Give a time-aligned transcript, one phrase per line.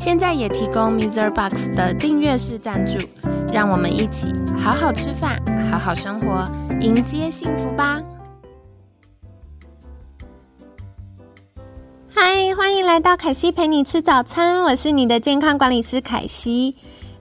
[0.00, 1.30] 现在也提供 Mr.
[1.30, 2.98] Box 的订阅式赞助，
[3.52, 5.38] 让我们一起好好吃饭，
[5.70, 6.50] 好好生活，
[6.80, 8.00] 迎接幸福吧！
[12.08, 16.76] 嗨，欢迎来到凯西陪你吃早餐，我是你的健康管理师凯西。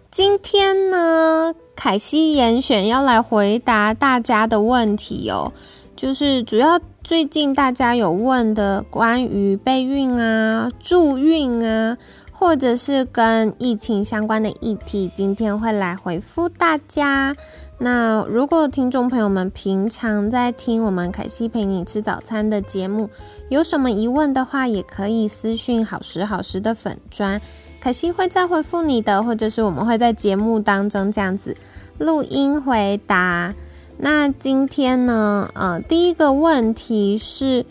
[0.10, 5.52] 今天呢，凯西严选要来回答大家的问题哦，
[5.98, 11.98] 就是主要最近大家有问的关于备孕啊、助孕啊。
[12.40, 17.36] 或者是跟疫情相关的议题，今天会来回复大家。
[17.80, 23.10] 那如果听众朋友们平常在听我们凯西陪你吃早餐的节目，
[23.50, 27.42] 有什么疑问的话，也可以私讯好时好时的粉砖，
[27.82, 31.58] 凯西会再回复你的，或者是我们会在节目当中这样子
[31.98, 33.54] 录音回答。
[33.98, 37.66] 那今天呢，呃，第一个问题是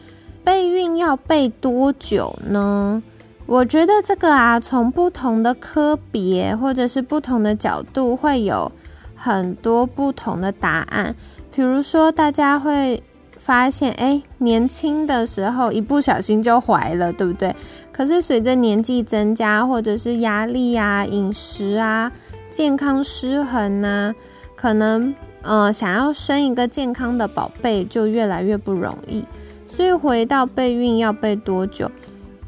[0.45, 3.03] 备孕要备多久呢？
[3.49, 8.71] 我觉得这个啊，从不同的科别或者是不同的角度，会有
[9.17, 11.17] 很多不同的答案。
[11.51, 13.03] 比如说，大家会
[13.39, 17.57] 发现，哎，年轻的时候一不小心就怀了，对不对？
[17.91, 22.13] 可是随着年纪增加，或者是压力啊、饮食啊、
[22.51, 24.15] 健康失衡呐，
[24.55, 29.25] 可能呃想要生一个健康的宝贝就越来越不容易。
[29.67, 31.91] 所以回到备孕要备多久？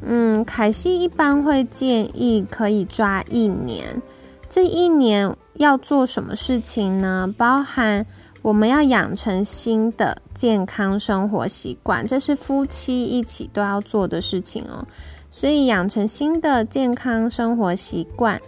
[0.01, 4.01] 嗯，凯西一般会建议可以抓一年。
[4.49, 7.33] 这一年要做什么事情呢？
[7.37, 8.05] 包含
[8.41, 14.87] 我们要养成新的健康生活习惯，这是夫妻一起都要做的事情哦。
[15.29, 18.41] 所以养成新的健康生活习惯，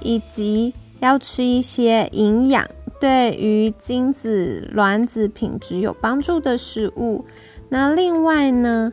[0.00, 2.64] 以及要吃一些营养、
[3.00, 7.24] 对于精子卵子品质有帮助的食物。
[7.68, 8.92] 那另外呢？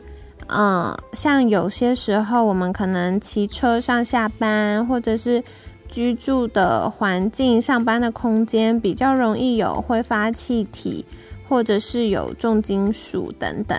[0.50, 5.44] 嗯，像有些时候我们可能骑车上下班，或者是
[5.86, 11.04] 居住的环境、上班的空间比较容易有挥发气体，
[11.46, 13.78] 或者是有重金属等等。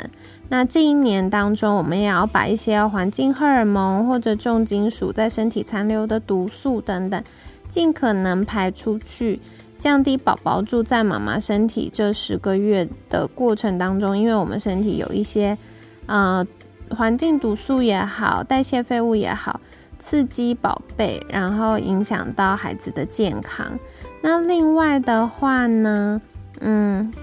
[0.50, 7.24] 那这一年当中，我们也要把一些环境荷尔蒙或者重金属在身体残留的毒素等等，
[7.68, 9.40] 尽可能排出去，
[9.80, 15.58] 降低宝宝住在妈妈身体这十个月的过程当中，因为我们身体有一些，
[16.06, 16.46] 呃。
[16.96, 19.60] 环境毒素也好，代谢废物也好，
[19.98, 23.80] 刺激宝贝，然后影响到孩子的健康。
[24.22, 26.22] 那另外的话呢，
[26.60, 27.14] 嗯，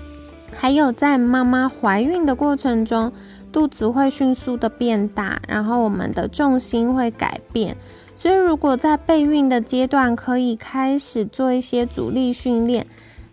[0.56, 3.12] 还有在妈妈怀孕的过程中，
[3.52, 7.76] 肚子会迅速的变大，然后我们的重心会改变。
[8.14, 12.86] 所以如果在备孕的阶段，可以开始做一些阻力训练，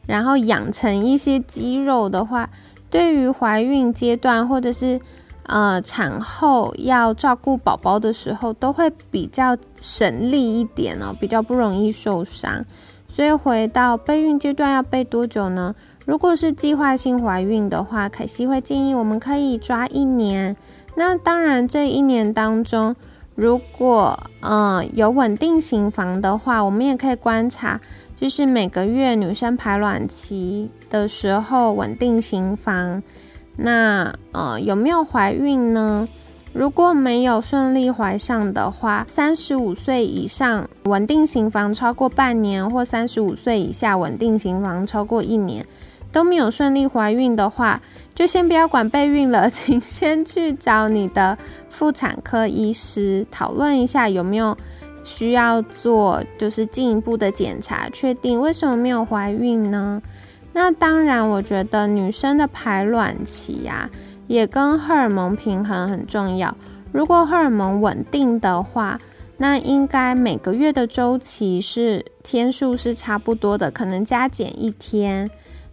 [0.06, 2.50] 然后养成一些肌肉的话，
[2.90, 5.00] 对于怀孕阶段或者是
[5.46, 12.66] 呃，产后要照顾宝宝的时候，都会比较省力一点哦，比较不容易受伤。
[13.08, 15.76] 所以回到备孕阶段要备多久呢？
[16.06, 20.56] 如果是计划性怀孕的话，凯西会建议我们可以抓一年。
[20.96, 22.96] 那当然，这一年当中，
[23.36, 27.80] 如果嗯有稳定型房的话，我们也可以观察，
[28.16, 33.04] 就是每个月女生排卵期的时候稳定型房。
[33.56, 36.08] 那呃有没有怀孕呢？
[36.54, 45.66] 如果没有顺利怀上的话，三十五岁以上稳定型房超过半年，或三十五岁以下稳定型房超过一年
[46.12, 47.82] 都没有顺利怀孕的话，
[48.14, 51.40] 就先不要管备孕了，请先去找你的
[51.70, 54.56] 妇产科医师讨论一下有没有
[55.04, 60.00] 需要做，就是进一步的检查，确定为什么没有怀孕呢？
[60.54, 63.90] 那当然，我觉得女生的排卵期呀，
[64.28, 66.56] 也跟荷尔蒙平衡很重要。
[66.92, 69.02] 如果荷尔蒙稳定的话，
[69.38, 75.30] 那应该每个月的周期是天数是差不多的，可能加减一天。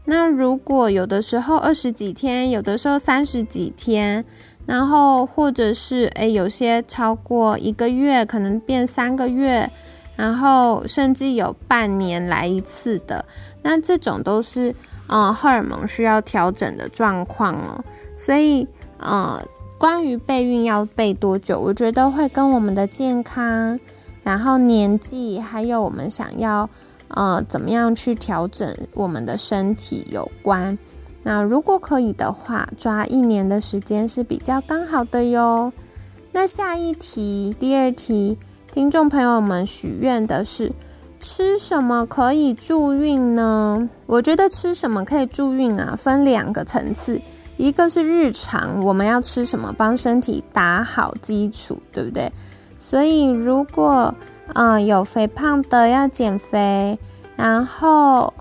[0.06, 4.24] 那如果有的时候二十几天，有的时候三十几天，
[4.64, 9.70] 然后或者是诶有些超过一个月，可能变三个月。
[10.20, 13.24] 然后甚至有半年来一次的，
[13.62, 14.74] 那这种都是
[15.08, 17.82] 嗯荷尔蒙需要调整的状况哦。
[18.18, 18.68] 所以
[18.98, 19.42] 呃，
[19.78, 23.80] 关于备孕要备多久，我觉得会跟我们的健康、
[24.22, 26.68] 然后年纪，还有我们想要
[27.08, 30.76] 呃，怎么样去调整我们的身体有关。
[31.22, 35.72] 那如果可以的话，抓一年的时间是比较刚好的哟。
[36.32, 38.38] 那下一题，第二题，
[38.72, 40.72] 听众朋友们许愿的是
[41.18, 43.90] 吃什么可以助孕呢？
[44.06, 47.20] 我觉得吃什么可以助孕啊，分两个层次，
[47.56, 52.32] 一个是日常我们要吃什么，帮身体打好基础，对不对？
[52.78, 54.14] 所以如果
[54.54, 56.98] 嗯有肥胖的要减肥，
[57.36, 58.32] 然后。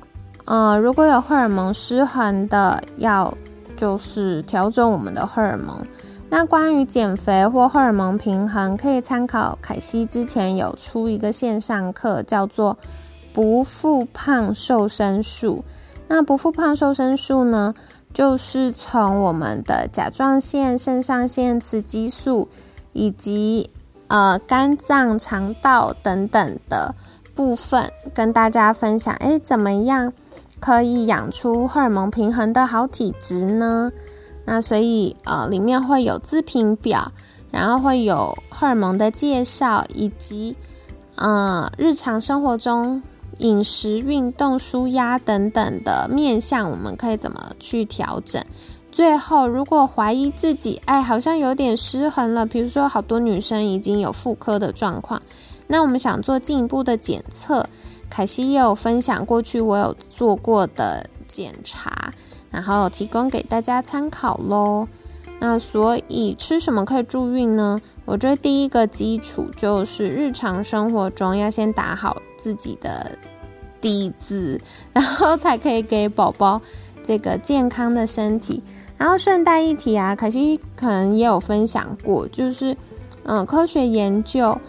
[0.45, 3.31] 呃，如果有荷尔蒙失衡的，要
[3.75, 5.85] 就是调整我们的荷尔蒙。
[6.29, 12.75] 那关于减肥或荷尔蒙平衡，可以参考凯西之前有出一个线上课，叫做
[13.33, 15.63] 《不复胖瘦身术》。
[16.07, 17.73] 那不复胖瘦身术呢，
[18.13, 22.47] 就是从我们的甲状腺、肾上腺、雌激素
[22.93, 23.69] 以及
[24.07, 26.95] 呃肝脏、肠道等等的。
[27.35, 30.11] 部分跟大家分享，哎，怎么样
[30.59, 33.93] 可以养出荷尔蒙平衡的好体质呢？
[34.51, 37.11] 那所以呃，里面会有资评表，
[37.51, 40.57] 然后会有荷尔蒙的介绍，以及
[41.17, 43.03] 呃日常生活中
[43.37, 48.43] 饮食、运动、舒压等等的面向，我们可以怎么去调整？
[48.91, 55.21] 最后，如果怀疑自己哎好像有点失衡了，比如说好多女生已经有妇科的状况。
[55.67, 57.67] 那我们想做进一步的检测，
[58.09, 62.15] 凯西也有分享过去我有做过的检查，
[62.51, 64.87] 然后提供给大家参考喽。
[65.39, 67.79] 那所以吃什么可以助孕呢？
[68.05, 73.17] 我觉得第一个基础就是日常生活中要先打好自己的
[73.79, 74.59] 底子，
[74.91, 76.61] 然后才可以给宝宝
[77.01, 78.61] 这个健康的身体。
[78.97, 82.75] 然后顺带一提啊，可惜可能也有分享过，就是
[83.23, 84.59] 嗯，科学研究。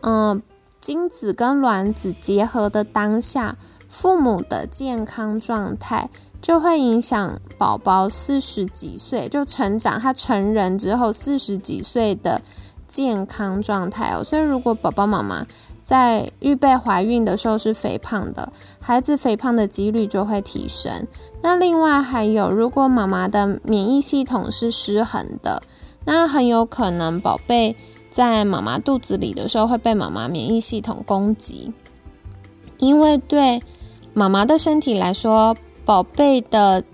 [0.00, 0.42] 嗯，
[0.80, 3.56] 精子跟卵子结合的当下，
[3.86, 6.08] 父母的健康状态
[6.40, 12.42] 就会影响宝宝四十几岁就成长，他成人之后四十几岁的
[12.86, 14.22] 健康状态哦。
[14.22, 15.46] 所以，如果宝宝妈妈
[15.82, 21.06] 在预备怀孕的时候是肥胖的，孩子肥胖的几率就会提升。
[21.42, 25.62] 那另外还有，如果妈妈的免疫系统是失衡的，
[26.04, 27.76] 那很有可能宝贝。
[28.08, 31.74] 在妈妈肚子里的时候会被妈妈免疫系统攻击，
[32.78, 33.62] 因为对
[34.14, 35.54] 妈妈的身体来说，
[35.86, 36.84] 宝贝的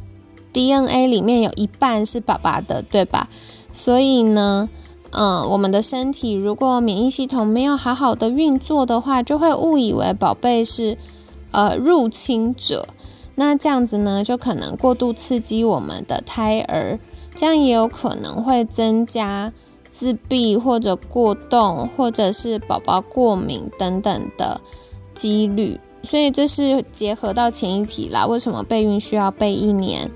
[0.52, 3.28] DNA 里面有一半是爸爸的，对吧？
[3.72, 4.68] 所以呢，
[5.10, 10.96] 嗯，我们的身体如果免疫系统没有好好的运作的话，就会误以为宝贝是
[11.50, 12.86] 呃入侵者，
[13.34, 17.00] 那这样子呢，就可能过度刺激我们的胎儿，
[17.34, 19.52] 这样也有可能会增加。
[19.88, 24.62] 自闭或者过动，或者是宝宝过敏等等的
[25.12, 28.26] 几率，所以这是结合到前一题啦。
[28.26, 30.10] 为什么备孕需要备一年？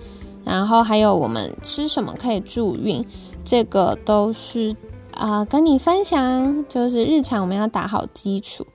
[0.45, 3.05] 然后还有我们吃什么可以助孕，
[3.45, 4.77] 这个都是
[5.17, 6.65] 啊跟你分享。
[6.69, 8.67] 就是日常我们要打好基础。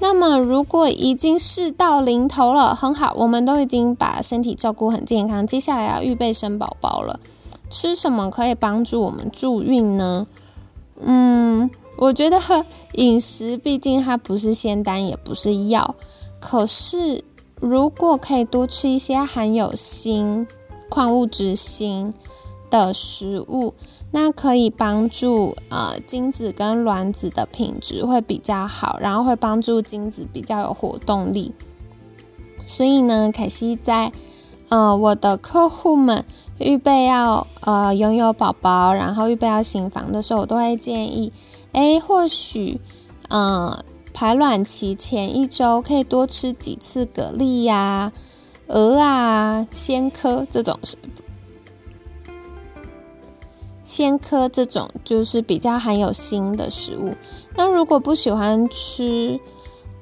[0.00, 7.20] 那么如果已经事到临头了，很好，我们都已经把身体照顾很健康，接下来要预备生宝宝了，
[7.68, 10.26] 吃什么可以帮助我们助孕呢？
[11.02, 12.40] 嗯，我觉得
[12.94, 15.94] 饮食毕竟它不是仙丹，也不是药。
[16.40, 17.22] 可是
[17.60, 20.46] 如果可以多吃一些含有锌、
[20.88, 22.12] 矿物质锌
[22.70, 23.74] 的食物，
[24.10, 31.54] 那可以帮助呃精子跟卵子的品质会比较好，然后会帮助精子比较有活动力。
[32.64, 34.10] 所以呢，凯西在
[34.68, 36.24] 呃我的客户们。
[36.62, 41.32] 预备要呃拥有宝宝，然后预备要行房的时候，我都会建议，
[41.72, 42.78] 哎，或许，
[43.30, 43.82] 嗯，
[44.20, 48.12] 排卵期前一周可以多吃几次蛤蜊呀、
[48.66, 50.98] 鹅啊、鲜科这种是，
[53.82, 57.14] 鲜科这种就是比较含有锌的食物。
[57.56, 59.40] 那如果不喜欢吃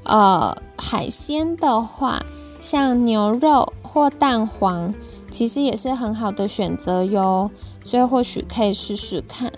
[0.02, 2.18] 呃海鲜的话，
[2.58, 4.92] 像牛肉或蛋黄。
[5.30, 7.52] 其实也是很好的选择哟，
[7.84, 9.52] 所以或许可以试试看。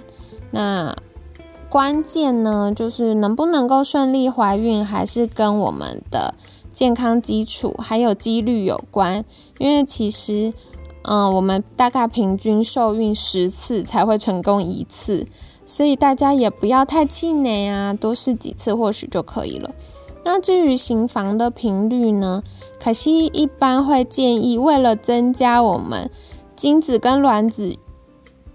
[0.50, 0.94] 那
[1.70, 6.34] 关键呢，就是能不能够顺利怀孕，还是跟我们的
[6.72, 9.24] 健康基础还有几率有关。
[9.58, 10.52] 因为其实，
[11.02, 15.24] 嗯，我们大概平均受孕十次才会成功一次，
[15.64, 19.70] 所以大家也不要太气馁啊，多试几次或许就可以了。
[20.24, 22.42] 那至于行房的频率呢？
[22.80, 26.10] 凯西一般会建议，为了增加我们
[26.56, 27.76] 精子跟卵子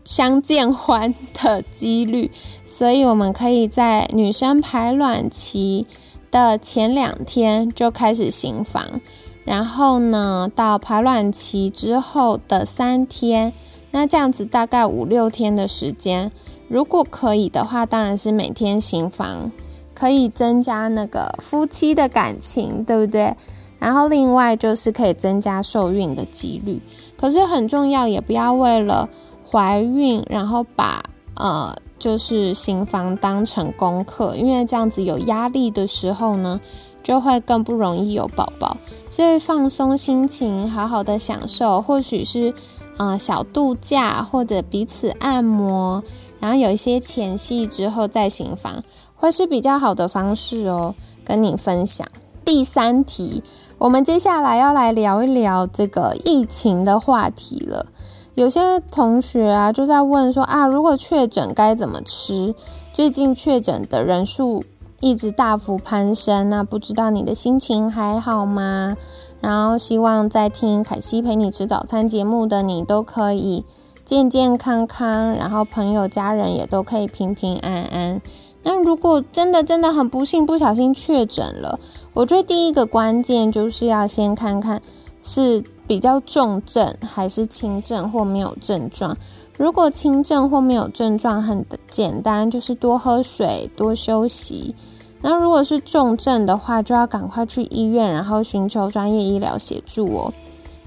[0.05, 2.31] 相见欢的几率，
[2.63, 5.87] 所以我们可以在女生排卵期
[6.29, 9.01] 的前两天就开始行房，
[9.43, 13.51] 然后呢，到排卵期之后的三天，
[13.89, 16.31] 那这样子大概五六天的时间，
[16.67, 19.51] 如果可以的话，当然是每天行房，
[19.95, 23.35] 可以增加那个夫妻的感情，对不对？
[23.79, 26.81] 然后另外就是可以增加受孕的几率，
[27.17, 29.09] 可是很重要，也不要为了
[29.49, 31.03] 怀孕，然后把
[31.35, 31.75] 呃。
[31.97, 36.59] 就是行房当成功课，因为这样子有压力的时候呢，
[37.01, 38.77] 就会更不容易有宝宝。
[39.09, 42.53] 所以放松心情，好好的享受，或许是
[42.97, 46.03] 啊小度假，或者彼此按摩，
[46.39, 48.83] 然后有一些前戏之后再行房，
[49.15, 50.93] 会是比较好的方式哦。
[51.23, 52.05] 跟你分享
[52.43, 53.41] 第三题，
[53.79, 57.87] 我们接下来要来聊一聊这个疫情的话题了。
[58.35, 62.53] 有些同学啊，就在问说啊，如果确诊该怎么吃？
[62.93, 64.65] 最近确诊的人数
[64.99, 68.97] 一直大幅攀升，那不知道你的心情还好吗？
[69.39, 73.63] 然后希望在听凯西陪你吃早餐节目的你都可以
[74.03, 78.21] 健健康康，然后朋友家人也都可以平平安安。
[78.63, 81.79] 那如果真的真的很不幸不小心确诊了，
[82.13, 84.81] 我觉得第一个关键就是要先看看
[85.23, 85.63] 是。
[85.87, 89.17] 比较重症还是轻症或没有症状？
[89.57, 94.75] 如果轻症或没有症状，很简单，就是多喝水、多休息。
[95.21, 100.33] 那如果是重症的话，就要赶快去医院，然后寻求专业医疗协助哦。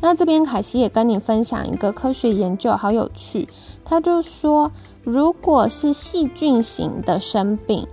[0.01, 3.49] 那这边凯西也跟你分享一个科学研究，好有趣。
[3.85, 4.71] 他就说，
[5.03, 7.87] 如果是细菌型的生病，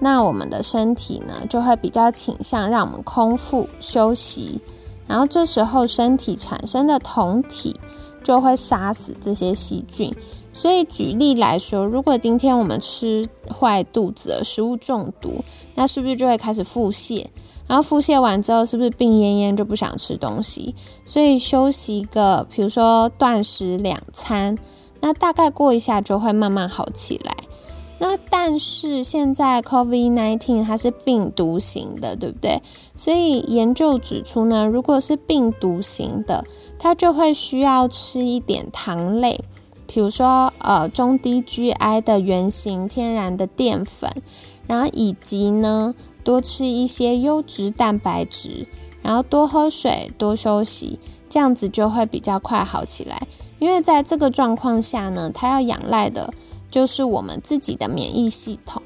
[0.00, 4.60] 那我们的身体呢，就会比较倾向让我们空腹休息。
[5.06, 7.74] 然后这时候身体产生的酮体
[8.22, 10.14] 就会杀死这些细菌。
[10.54, 15.42] 所以举例来说，如果今天我们吃坏肚子的食物中毒，
[15.74, 17.26] 那是不是就会开始腹泻？
[17.66, 20.74] 然后腹泻完之后，是不是病恹恹就不想吃东西？
[21.06, 24.58] 所以休息一个，比如说断食两餐，
[25.00, 27.34] 那大概过一下就会慢慢好起来。
[28.04, 32.60] 那但是现在 COVID-19 它是病毒型的，对不对？
[32.96, 36.44] 所以研究指出呢，如果是病毒型的，
[36.80, 39.44] 它就会需要吃一点糖类，
[39.86, 44.10] 比如说呃中低 GI 的原型天然的淀粉，
[44.66, 45.94] 然后以及呢
[46.24, 48.66] 多吃一些优质蛋白质，
[49.00, 53.28] 然后多喝水，多休息，这样子就会比较快好起来。
[53.60, 56.34] 因为在这个状况下呢，它要仰赖的。
[56.72, 58.82] 就是我们自己的免疫系统。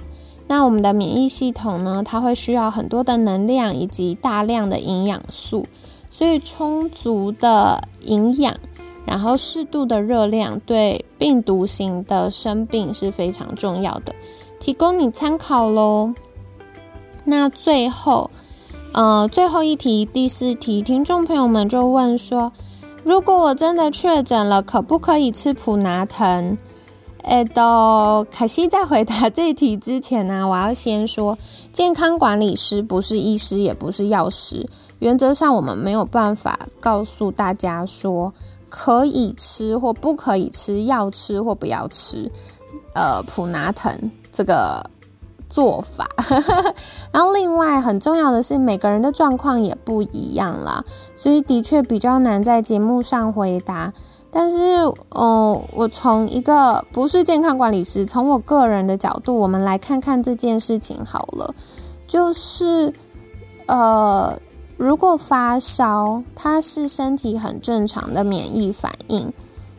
[0.49, 2.03] 那我们的免疫系统呢？
[2.05, 5.67] 它会需要很多的能量以及大量的营养素，
[6.11, 8.55] 所以充足的营养，
[9.07, 14.15] 然后适度的热量，对病毒型的生病是非常重要的。
[14.61, 16.15] 提供你参考喽。
[17.25, 18.31] 那最后，
[18.93, 22.53] 呃，最后一题，第四题，听众朋友们就问说：
[23.03, 26.57] 如果我真的确诊了，可不可以吃普拿疼？
[27.27, 31.37] 哎，到凯西在回答 这一题之前呢，我要先说，
[31.73, 34.69] 健康管理师不是医师，也不是药师，
[35.01, 38.33] 原则上我们没有办法告诉大家说
[38.69, 42.31] 可以吃或不可以吃，要吃或不要吃，
[42.95, 44.89] 呃，普拿疼这个
[45.49, 46.07] 做法。
[47.11, 50.85] 然后另外很重要的是，每个人的状况也不一样啦，
[51.17, 53.93] 所以的确比较难在节目上回答。
[54.39, 54.59] 但是，
[55.13, 61.55] 哦，我从一个不是健康管理师，从我个人的角度，我们来看看这件事情好了。
[62.07, 62.93] 就是，
[63.67, 64.39] 呃，
[64.77, 69.33] 如果发烧，它是身体很正常的免疫反应。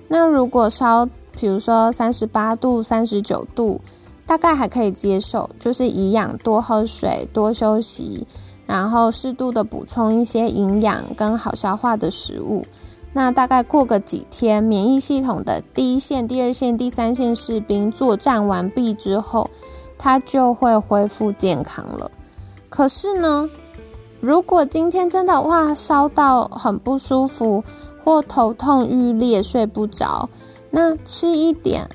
[0.08, 3.80] 那如果烧，比如说三十八度、三十九度，
[4.26, 8.26] 大概还可以接受，就是一样，多喝水，多休息，
[8.66, 12.66] 然后适度的补充一些营养跟好消化的食物。
[13.14, 19.50] 那大概过个几天，免疫系统的第一线、第二线、第三线士兵作战完毕之后，
[19.98, 22.12] 他就会恢复健康了。
[22.70, 23.50] 可是呢，
[24.20, 27.64] 如果今天真的哇烧到很不舒服，
[28.04, 30.30] 或头痛欲裂、睡不着，
[30.70, 31.90] 那吃一点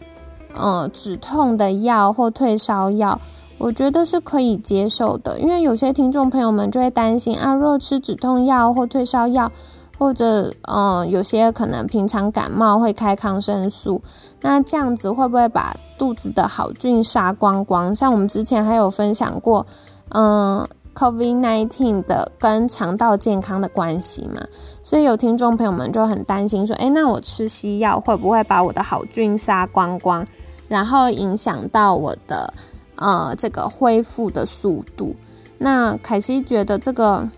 [0.55, 3.21] 呃止痛的药或退烧药，
[3.59, 5.39] 我觉得是可以接受的。
[5.39, 9.53] 因为有些听众朋友们就会担心啊，若吃止痛药或退烧药。
[9.99, 14.03] 或者，嗯，有些可能平常感冒会开抗生素，
[14.41, 17.95] 那这样子会不会把肚子的好菌杀光光？
[17.95, 19.65] 像我们之前还有分享过，
[20.11, 24.43] 嗯，COVID-19 的跟肠道健康的关系嘛，
[24.83, 30.27] 所以有听众朋友们就很担心说，诶，那我吃西药会不会把我的好菌杀光光，
[30.69, 32.53] 然后影响到我的
[32.97, 35.15] 呃这个恢复的速度？
[35.59, 37.29] 那凯西觉得这个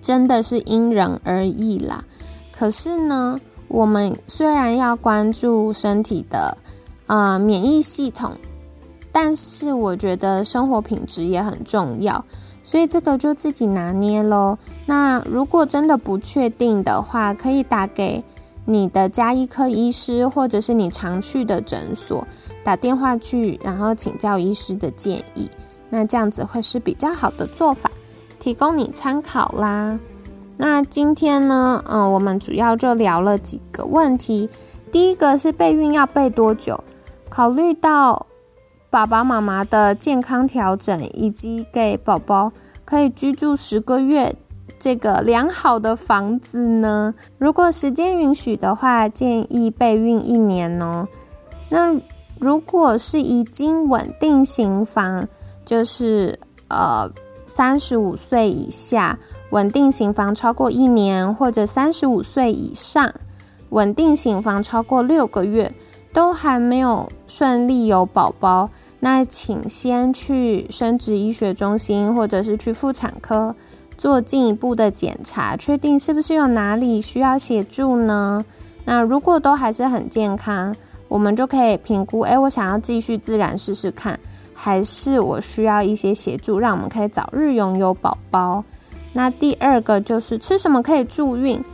[0.00, 2.04] 真的是因人而异啦。
[2.52, 6.56] 可是呢，我们虽然要关注身体的
[7.06, 8.32] 呃免疫系统，
[9.12, 12.24] 但是我觉得生活品质也很重要，
[12.62, 14.58] 所以这个就自己拿捏喽。
[14.86, 18.24] 那如果真的不确定的话，可以打给
[18.66, 22.26] 你的家医科医师，或者是你常去的诊所
[22.62, 25.48] 打电话去，然后请教医师的建议。
[25.88, 27.90] 那这样子会是比较好的做法，
[28.40, 30.00] 提供你参考啦。
[30.56, 34.48] 那今天呢，嗯，我们主要就聊了几个问题。
[34.90, 36.82] 第一个是备孕要备多久？
[37.28, 38.26] 考虑到
[38.90, 42.50] 爸爸妈妈的健康调整，以及给宝宝
[42.84, 44.34] 可以居住十个月
[44.78, 47.14] 这个良好的房子呢？
[47.38, 51.06] 如果时间允许的话，建议备孕一年哦。
[51.68, 52.00] 那
[52.40, 55.28] 如果是已经稳定型房，
[55.64, 57.08] 就是呃，
[57.50, 59.18] 三十五岁以下
[59.50, 63.12] 稳定型房超过一年，或者三十五岁以上
[63.70, 65.74] 稳定型房超过六个月，
[66.12, 73.56] 都还没有顺利有宝宝，那请先去生殖医学中心，或者是去妇产科
[73.98, 78.44] 做进一步的检查，确定是不是有哪里需要协助呢？
[78.84, 80.76] 那如果都还是很健康，
[81.08, 84.20] 我们就可以评估，哎，我想要继续自然试试看。
[84.62, 88.62] 还是我需要一些协助，让我们可以早日拥有宝宝。
[89.14, 91.64] 那第二个就是吃什么可以助孕，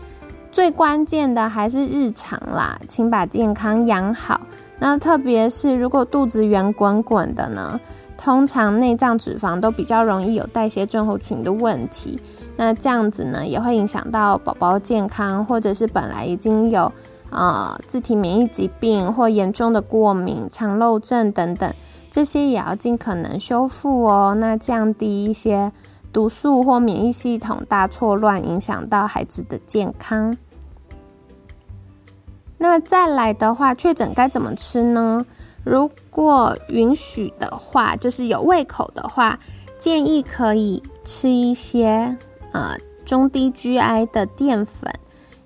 [0.52, 4.40] 最关键的还是日常啦，请把健康养好。
[4.78, 7.80] 那特别是如果肚子圆滚滚的呢，
[8.16, 12.20] 通常内脏脂肪都比较容易有代谢症候群的问题。
[12.56, 16.92] 那这样子呢，也会影响到宝宝健康，或者是本来已经有
[17.30, 21.74] 呃自体免疫疾病或严重的过敏、肠漏症等等。
[22.16, 25.70] 这些也要尽可能修复哦，那降低一些
[26.14, 30.38] 毒素或免疫系统大错乱，影响到孩子的健康。
[32.56, 35.26] 那再来的话，确诊该怎么吃呢？
[35.62, 39.38] 如果允许的话，就是有胃口的话，
[39.78, 42.16] 建议可以吃一些
[42.52, 44.90] 呃中低 GI 的淀粉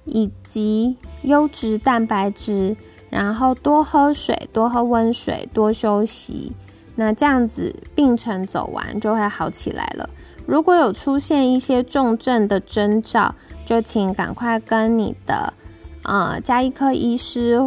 [0.04, 2.76] 以及优质蛋白质。
[3.10, 6.56] 然后多喝水，多喝温水，多休息。
[6.94, 10.08] 那这样子病程走完就会好起来了。
[10.46, 15.54] 如果有出现一些重症的征兆，就请赶快跟你的
[16.02, 17.60] 呃加医科医师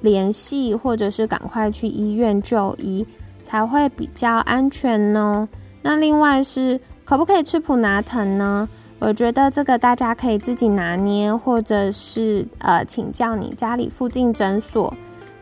[0.00, 3.06] 联系，或者是赶快去医院就医，
[3.42, 5.48] 才会比较安全呢。
[5.82, 8.68] 那另外是可不可以吃普拿疼呢？
[9.00, 14.94] 我觉得这个大家可以自己拿捏，或者是呃请教你家里附近诊所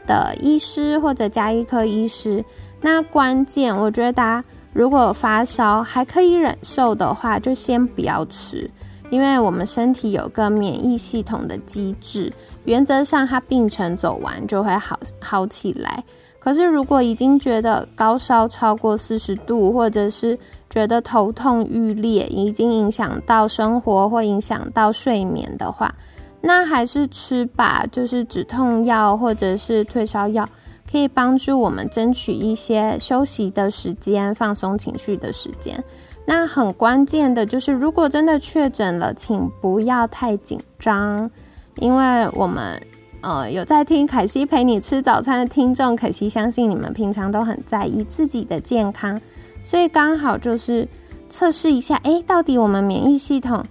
[0.07, 2.45] 的医师或者加医科医师。
[2.81, 8.71] 那关键我觉得，如果发烧还可以忍受的话，就先不要吃，
[9.11, 12.33] 因为我们身体有个免疫系统的机制，
[12.65, 16.05] 原则上它病程走完就会好好起来。
[16.39, 20.39] 可是，如果已经觉得高烧超过四十度，或者是
[20.71, 25.95] 觉得头痛欲裂，已经影响到生活或影响到睡眠的话，
[26.41, 30.49] 那还是吃吧，就是止痛药或者是退烧药，
[30.91, 35.83] 可以帮助我们争取一些休息的时间、放松情绪的时间。
[36.27, 41.31] 那很关键的就是，如果真的确诊了，请不要太紧张，
[41.77, 42.81] 因为我们。
[43.21, 49.21] 呃，有在听凯西陪你吃早餐的听众，可惜相信你们平常都很在意自己的健康，
[49.69, 50.89] 所以刚好就是
[51.29, 53.67] 测试一下，诶，到底我们免疫系统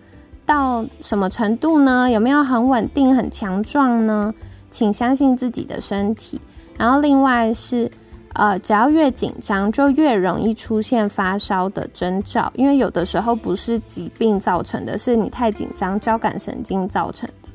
[0.46, 2.08] 到什么程度呢？
[2.08, 4.32] 有没有很稳定、很强壮呢？
[4.70, 6.40] 请相信自己的身体。
[6.78, 7.90] 然后另外是，
[8.34, 17.50] 呃，只要越紧张，就越容易出现发烧的征兆，因为有的时候不是疾病造成的，是你太紧张、交感神经造成的，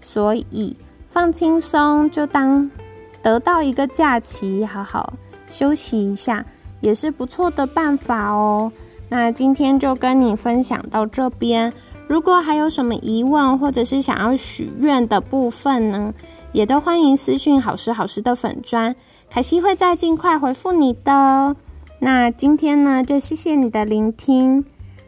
[0.00, 0.76] 所以。
[1.06, 2.68] 放轻松，就当
[3.22, 5.12] 得到一个假期，好好
[5.48, 6.44] 休息一下，
[6.84, 8.70] 也是不错的办法哦。
[9.08, 11.72] 那今天就跟你分享到这边，
[12.06, 16.12] 如果还有什么疑问，或者是想要许愿的部分呢，
[16.52, 18.94] 也都欢迎私讯好时好时的粉砖，
[19.30, 21.56] 凯西会再尽快回复你的。
[22.00, 24.64] 那今天呢，就谢谢你的聆听，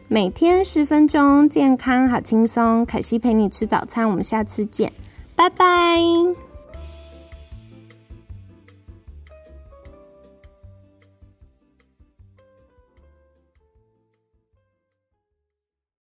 [0.07, 4.91] 每天十分钟，健康好轻松，凯西陪你吃早餐，我们下次见。
[5.35, 6.46] 拜拜。